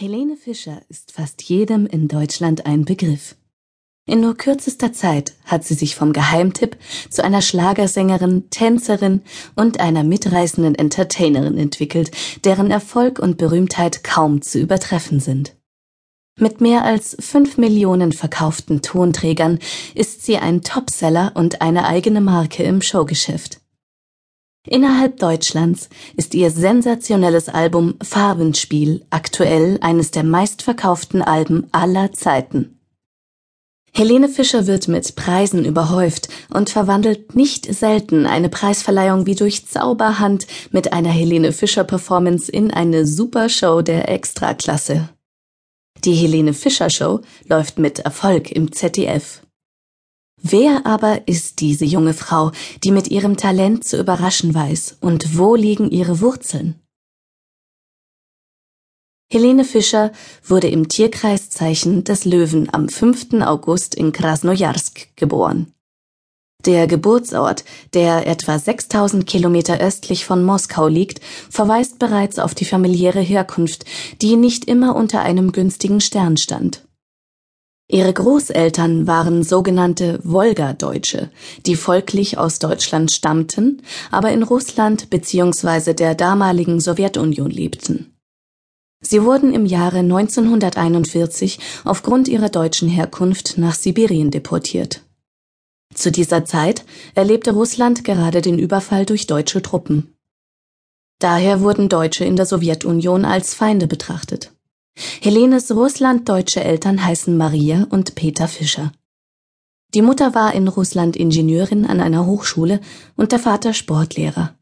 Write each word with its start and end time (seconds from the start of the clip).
Helene 0.00 0.38
Fischer 0.38 0.80
ist 0.88 1.12
fast 1.12 1.42
jedem 1.42 1.84
in 1.86 2.08
Deutschland 2.08 2.64
ein 2.64 2.86
Begriff. 2.86 3.36
In 4.06 4.22
nur 4.22 4.34
kürzester 4.34 4.94
Zeit 4.94 5.34
hat 5.44 5.62
sie 5.64 5.74
sich 5.74 5.94
vom 5.94 6.14
Geheimtipp 6.14 6.78
zu 7.10 7.22
einer 7.22 7.42
Schlagersängerin, 7.42 8.48
Tänzerin 8.48 9.20
und 9.56 9.78
einer 9.78 10.02
mitreißenden 10.02 10.74
Entertainerin 10.74 11.58
entwickelt, 11.58 12.12
deren 12.44 12.70
Erfolg 12.70 13.18
und 13.18 13.36
Berühmtheit 13.36 14.02
kaum 14.02 14.40
zu 14.40 14.58
übertreffen 14.58 15.20
sind. 15.20 15.54
Mit 16.38 16.62
mehr 16.62 16.82
als 16.82 17.14
fünf 17.20 17.58
Millionen 17.58 18.12
verkauften 18.12 18.80
Tonträgern 18.80 19.58
ist 19.94 20.24
sie 20.24 20.38
ein 20.38 20.62
Topseller 20.62 21.32
und 21.34 21.60
eine 21.60 21.84
eigene 21.84 22.22
Marke 22.22 22.62
im 22.62 22.80
Showgeschäft. 22.80 23.60
Innerhalb 24.66 25.18
Deutschlands 25.18 25.88
ist 26.16 26.34
ihr 26.34 26.50
sensationelles 26.50 27.48
Album 27.48 27.94
Farbenspiel 28.02 29.06
aktuell 29.08 29.78
eines 29.80 30.10
der 30.10 30.22
meistverkauften 30.22 31.22
Alben 31.22 31.68
aller 31.72 32.12
Zeiten. 32.12 32.76
Helene 33.92 34.28
Fischer 34.28 34.66
wird 34.66 34.86
mit 34.86 35.16
Preisen 35.16 35.64
überhäuft 35.64 36.28
und 36.52 36.70
verwandelt 36.70 37.34
nicht 37.34 37.72
selten 37.74 38.26
eine 38.26 38.48
Preisverleihung 38.48 39.26
wie 39.26 39.34
durch 39.34 39.66
Zauberhand 39.66 40.46
mit 40.70 40.92
einer 40.92 41.10
Helene 41.10 41.52
Fischer 41.52 41.84
Performance 41.84 42.52
in 42.52 42.70
eine 42.70 43.06
Supershow 43.06 43.82
der 43.82 44.08
Extraklasse. 44.08 45.08
Die 46.04 46.14
Helene 46.14 46.54
Fischer 46.54 46.88
Show 46.88 47.20
läuft 47.46 47.78
mit 47.78 47.98
Erfolg 48.00 48.52
im 48.52 48.72
ZDF. 48.72 49.42
Wer 50.42 50.86
aber 50.86 51.28
ist 51.28 51.60
diese 51.60 51.84
junge 51.84 52.14
Frau, 52.14 52.52
die 52.82 52.92
mit 52.92 53.08
ihrem 53.08 53.36
Talent 53.36 53.84
zu 53.84 53.98
überraschen 53.98 54.54
weiß, 54.54 54.96
und 55.00 55.36
wo 55.36 55.54
liegen 55.54 55.90
ihre 55.90 56.20
Wurzeln? 56.20 56.80
Helene 59.32 59.64
Fischer 59.64 60.10
wurde 60.44 60.68
im 60.68 60.88
Tierkreiszeichen 60.88 62.04
des 62.04 62.24
Löwen 62.24 62.68
am 62.72 62.88
5. 62.88 63.42
August 63.42 63.94
in 63.94 64.12
Krasnojarsk 64.12 65.14
geboren. 65.14 65.72
Der 66.66 66.86
Geburtsort, 66.86 67.64
der 67.94 68.26
etwa 68.26 68.58
6000 68.58 69.26
Kilometer 69.26 69.78
östlich 69.78 70.24
von 70.24 70.42
Moskau 70.42 70.88
liegt, 70.88 71.20
verweist 71.48 71.98
bereits 71.98 72.38
auf 72.38 72.54
die 72.54 72.64
familiäre 72.64 73.20
Herkunft, 73.20 73.84
die 74.20 74.36
nicht 74.36 74.66
immer 74.66 74.96
unter 74.96 75.20
einem 75.20 75.52
günstigen 75.52 76.00
Stern 76.00 76.36
stand. 76.36 76.86
Ihre 77.92 78.12
Großeltern 78.12 79.08
waren 79.08 79.42
sogenannte 79.42 80.20
Wolgadeutsche, 80.22 81.28
die 81.66 81.74
folglich 81.74 82.38
aus 82.38 82.60
Deutschland 82.60 83.10
stammten, 83.10 83.82
aber 84.12 84.30
in 84.30 84.44
Russland 84.44 85.10
bzw. 85.10 85.94
der 85.94 86.14
damaligen 86.14 86.78
Sowjetunion 86.78 87.50
lebten. 87.50 88.14
Sie 89.02 89.24
wurden 89.24 89.52
im 89.52 89.66
Jahre 89.66 89.98
1941 89.98 91.58
aufgrund 91.84 92.28
ihrer 92.28 92.48
deutschen 92.48 92.88
Herkunft 92.88 93.58
nach 93.58 93.74
Sibirien 93.74 94.30
deportiert. 94.30 95.02
Zu 95.92 96.12
dieser 96.12 96.44
Zeit 96.44 96.84
erlebte 97.16 97.50
Russland 97.50 98.04
gerade 98.04 98.40
den 98.40 98.60
Überfall 98.60 99.04
durch 99.04 99.26
deutsche 99.26 99.62
Truppen. 99.62 100.14
Daher 101.18 101.60
wurden 101.60 101.88
Deutsche 101.88 102.24
in 102.24 102.36
der 102.36 102.46
Sowjetunion 102.46 103.24
als 103.24 103.52
Feinde 103.52 103.88
betrachtet. 103.88 104.52
Helenes 105.20 105.70
russlanddeutsche 105.70 106.62
Eltern 106.62 107.04
heißen 107.04 107.36
Maria 107.36 107.86
und 107.90 108.14
Peter 108.14 108.48
Fischer. 108.48 108.92
Die 109.94 110.02
Mutter 110.02 110.34
war 110.34 110.54
in 110.54 110.68
Russland 110.68 111.16
Ingenieurin 111.16 111.84
an 111.84 112.00
einer 112.00 112.26
Hochschule 112.26 112.80
und 113.16 113.32
der 113.32 113.40
Vater 113.40 113.74
Sportlehrer. 113.74 114.54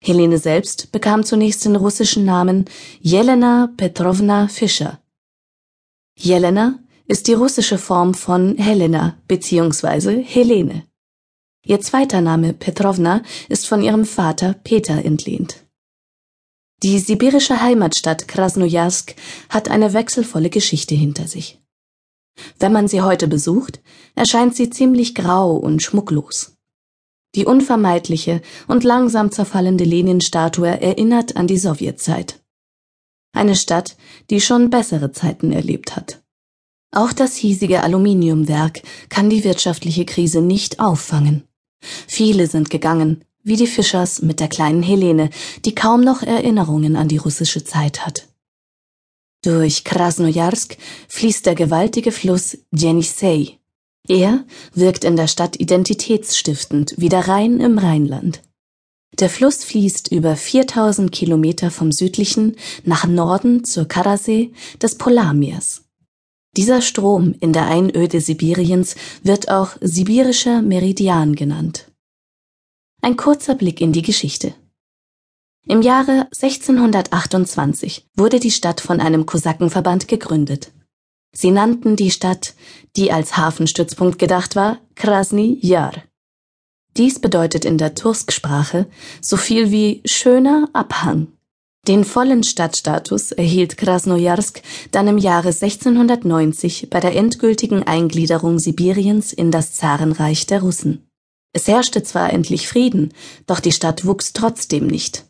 Helene 0.00 0.38
selbst 0.38 0.92
bekam 0.92 1.24
zunächst 1.24 1.64
den 1.64 1.74
russischen 1.74 2.24
Namen 2.24 2.66
Jelena 3.00 3.70
Petrovna 3.76 4.46
Fischer. 4.48 5.00
Jelena 6.16 6.78
ist 7.06 7.26
die 7.26 7.34
russische 7.34 7.78
Form 7.78 8.14
von 8.14 8.56
Helena 8.56 9.16
bzw. 9.26 10.22
Helene. 10.22 10.84
Ihr 11.64 11.80
zweiter 11.80 12.20
Name 12.20 12.52
Petrovna 12.52 13.22
ist 13.48 13.66
von 13.66 13.82
ihrem 13.82 14.04
Vater 14.04 14.54
Peter 14.62 15.04
entlehnt. 15.04 15.65
Die 16.86 17.00
sibirische 17.00 17.60
Heimatstadt 17.60 18.28
Krasnojarsk 18.28 19.16
hat 19.48 19.68
eine 19.68 19.92
wechselvolle 19.92 20.50
Geschichte 20.50 20.94
hinter 20.94 21.26
sich. 21.26 21.60
Wenn 22.60 22.70
man 22.70 22.86
sie 22.86 23.02
heute 23.02 23.26
besucht, 23.26 23.80
erscheint 24.14 24.54
sie 24.54 24.70
ziemlich 24.70 25.16
grau 25.16 25.56
und 25.56 25.82
schmucklos. 25.82 26.54
Die 27.34 27.44
unvermeidliche 27.44 28.40
und 28.68 28.84
langsam 28.84 29.32
zerfallende 29.32 29.82
Lenin-Statue 29.82 30.80
erinnert 30.80 31.36
an 31.36 31.48
die 31.48 31.58
Sowjetzeit. 31.58 32.40
Eine 33.32 33.56
Stadt, 33.56 33.96
die 34.30 34.40
schon 34.40 34.70
bessere 34.70 35.10
Zeiten 35.10 35.50
erlebt 35.50 35.96
hat. 35.96 36.22
Auch 36.92 37.12
das 37.12 37.34
hiesige 37.34 37.82
Aluminiumwerk 37.82 38.82
kann 39.08 39.28
die 39.28 39.42
wirtschaftliche 39.42 40.04
Krise 40.04 40.40
nicht 40.40 40.78
auffangen. 40.78 41.48
Viele 42.06 42.46
sind 42.46 42.70
gegangen, 42.70 43.24
wie 43.46 43.56
die 43.56 43.68
Fischers 43.68 44.22
mit 44.22 44.40
der 44.40 44.48
kleinen 44.48 44.82
Helene, 44.82 45.30
die 45.64 45.74
kaum 45.74 46.00
noch 46.00 46.22
Erinnerungen 46.22 46.96
an 46.96 47.06
die 47.06 47.16
russische 47.16 47.62
Zeit 47.62 48.04
hat. 48.04 48.26
Durch 49.44 49.84
Krasnojarsk 49.84 50.76
fließt 51.08 51.46
der 51.46 51.54
gewaltige 51.54 52.10
Fluss 52.10 52.58
Jenisei. 52.74 53.58
Er 54.08 54.44
wirkt 54.74 55.04
in 55.04 55.14
der 55.14 55.28
Stadt 55.28 55.60
identitätsstiftend 55.60 56.94
wie 56.96 57.08
der 57.08 57.28
Rhein 57.28 57.60
im 57.60 57.78
Rheinland. 57.78 58.42
Der 59.20 59.30
Fluss 59.30 59.62
fließt 59.62 60.10
über 60.10 60.34
4000 60.34 61.12
Kilometer 61.12 61.70
vom 61.70 61.92
südlichen 61.92 62.56
nach 62.84 63.06
Norden 63.06 63.62
zur 63.62 63.86
Karasee 63.86 64.52
des 64.82 64.96
Polarmeers. 64.96 65.84
Dieser 66.56 66.82
Strom 66.82 67.36
in 67.38 67.52
der 67.52 67.66
Einöde 67.66 68.20
Sibiriens 68.20 68.96
wird 69.22 69.48
auch 69.48 69.76
sibirischer 69.80 70.62
Meridian 70.62 71.36
genannt. 71.36 71.86
Ein 73.06 73.16
kurzer 73.16 73.54
Blick 73.54 73.80
in 73.80 73.92
die 73.92 74.02
Geschichte. 74.02 74.52
Im 75.64 75.80
Jahre 75.80 76.26
1628 76.34 78.04
wurde 78.16 78.40
die 78.40 78.50
Stadt 78.50 78.80
von 78.80 79.00
einem 79.00 79.26
Kosakenverband 79.26 80.08
gegründet. 80.08 80.72
Sie 81.32 81.52
nannten 81.52 81.94
die 81.94 82.10
Stadt, 82.10 82.56
die 82.96 83.12
als 83.12 83.36
Hafenstützpunkt 83.36 84.18
gedacht 84.18 84.56
war, 84.56 84.80
Krasny 84.96 85.56
Jar. 85.62 85.92
Dies 86.96 87.20
bedeutet 87.20 87.64
in 87.64 87.78
der 87.78 87.94
Tursk-Sprache 87.94 88.88
so 89.20 89.36
viel 89.36 89.70
wie 89.70 90.02
schöner 90.04 90.68
Abhang. 90.72 91.28
Den 91.86 92.04
vollen 92.04 92.42
Stadtstatus 92.42 93.30
erhielt 93.30 93.76
Krasnojarsk 93.76 94.62
dann 94.90 95.06
im 95.06 95.18
Jahre 95.18 95.50
1690 95.50 96.90
bei 96.90 96.98
der 96.98 97.14
endgültigen 97.14 97.84
Eingliederung 97.84 98.58
Sibiriens 98.58 99.32
in 99.32 99.52
das 99.52 99.74
Zarenreich 99.74 100.46
der 100.46 100.62
Russen. 100.62 101.05
Es 101.56 101.68
herrschte 101.68 102.02
zwar 102.02 102.34
endlich 102.34 102.68
Frieden, 102.68 103.14
doch 103.46 103.60
die 103.60 103.72
Stadt 103.72 104.04
wuchs 104.04 104.34
trotzdem 104.34 104.86
nicht. 104.86 105.24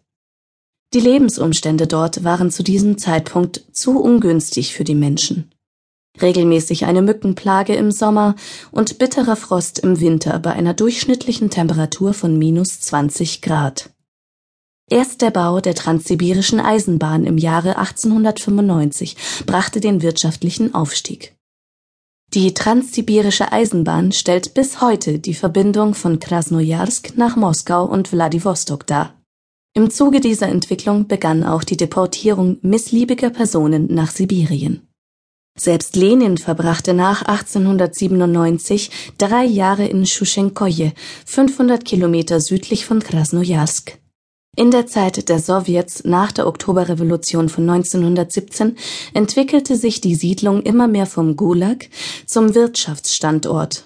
Die 0.92 0.98
Lebensumstände 0.98 1.86
dort 1.86 2.24
waren 2.24 2.50
zu 2.50 2.64
diesem 2.64 2.98
Zeitpunkt 2.98 3.62
zu 3.70 4.00
ungünstig 4.00 4.74
für 4.74 4.82
die 4.82 4.96
Menschen. 4.96 5.52
Regelmäßig 6.20 6.84
eine 6.84 7.00
Mückenplage 7.00 7.76
im 7.76 7.92
Sommer 7.92 8.34
und 8.72 8.98
bitterer 8.98 9.36
Frost 9.36 9.78
im 9.78 10.00
Winter 10.00 10.40
bei 10.40 10.50
einer 10.52 10.74
durchschnittlichen 10.74 11.48
Temperatur 11.48 12.12
von 12.12 12.36
minus 12.36 12.80
20 12.80 13.40
Grad. 13.40 13.90
Erst 14.90 15.22
der 15.22 15.30
Bau 15.30 15.60
der 15.60 15.76
transsibirischen 15.76 16.58
Eisenbahn 16.58 17.24
im 17.24 17.38
Jahre 17.38 17.76
1895 17.76 19.16
brachte 19.46 19.78
den 19.78 20.02
wirtschaftlichen 20.02 20.74
Aufstieg. 20.74 21.35
Die 22.34 22.52
Transsibirische 22.52 23.52
Eisenbahn 23.52 24.12
stellt 24.12 24.52
bis 24.52 24.80
heute 24.80 25.18
die 25.18 25.34
Verbindung 25.34 25.94
von 25.94 26.18
Krasnojarsk 26.18 27.16
nach 27.16 27.36
Moskau 27.36 27.84
und 27.84 28.12
Wladiwostok 28.12 28.86
dar. 28.86 29.14
Im 29.74 29.90
Zuge 29.90 30.20
dieser 30.20 30.48
Entwicklung 30.48 31.06
begann 31.06 31.44
auch 31.44 31.62
die 31.62 31.76
Deportierung 31.76 32.58
missliebiger 32.62 33.30
Personen 33.30 33.86
nach 33.94 34.10
Sibirien. 34.10 34.86
Selbst 35.58 35.96
Lenin 35.96 36.36
verbrachte 36.36 36.92
nach 36.92 37.22
1897 37.22 38.90
drei 39.16 39.44
Jahre 39.44 39.86
in 39.86 40.04
Schuschenkoje, 40.04 40.92
500 41.24 41.84
Kilometer 41.84 42.40
südlich 42.40 42.84
von 42.84 43.00
Krasnojarsk. 43.00 43.98
In 44.58 44.70
der 44.70 44.86
Zeit 44.86 45.28
der 45.28 45.38
Sowjets 45.38 46.04
nach 46.04 46.32
der 46.32 46.46
Oktoberrevolution 46.46 47.50
von 47.50 47.68
1917 47.68 48.76
entwickelte 49.12 49.76
sich 49.76 50.00
die 50.00 50.14
Siedlung 50.14 50.62
immer 50.62 50.88
mehr 50.88 51.04
vom 51.04 51.36
Gulag 51.36 51.90
zum 52.24 52.54
Wirtschaftsstandort. 52.54 53.84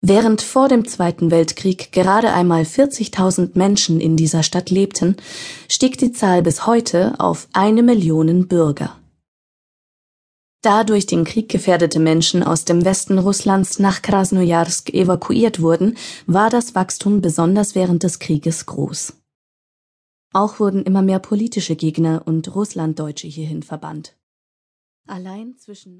Während 0.00 0.42
vor 0.42 0.68
dem 0.68 0.86
Zweiten 0.86 1.32
Weltkrieg 1.32 1.90
gerade 1.90 2.32
einmal 2.32 2.62
40.000 2.62 3.50
Menschen 3.54 4.00
in 4.00 4.16
dieser 4.16 4.44
Stadt 4.44 4.70
lebten, 4.70 5.16
stieg 5.68 5.98
die 5.98 6.12
Zahl 6.12 6.42
bis 6.42 6.68
heute 6.68 7.18
auf 7.18 7.48
eine 7.52 7.82
Million 7.82 8.46
Bürger. 8.46 8.96
Da 10.62 10.84
durch 10.84 11.06
den 11.06 11.24
Krieg 11.24 11.48
gefährdete 11.48 11.98
Menschen 11.98 12.44
aus 12.44 12.64
dem 12.64 12.84
Westen 12.84 13.18
Russlands 13.18 13.80
nach 13.80 14.02
Krasnojarsk 14.02 14.90
evakuiert 14.90 15.60
wurden, 15.60 15.96
war 16.28 16.48
das 16.48 16.76
Wachstum 16.76 17.20
besonders 17.20 17.74
während 17.74 18.04
des 18.04 18.20
Krieges 18.20 18.66
groß 18.66 19.14
Auch 20.32 20.60
wurden 20.60 20.82
immer 20.82 21.02
mehr 21.02 21.18
politische 21.18 21.76
Gegner 21.76 22.22
und 22.24 22.54
Russlanddeutsche 22.54 23.26
hierhin 23.26 23.62
verbannt. 23.62 24.16
Allein 25.06 25.56
zwischen 25.58 25.98